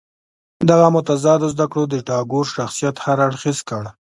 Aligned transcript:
دغو 0.69 0.87
متضادو 0.95 1.47
زده 1.53 1.65
کړو 1.71 1.83
د 1.89 1.95
ټاګور 2.07 2.45
شخصیت 2.55 2.95
هر 3.05 3.17
اړخیز 3.27 3.59
کړ. 3.69 3.83